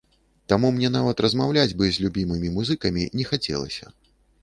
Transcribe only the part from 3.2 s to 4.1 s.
не хацелася.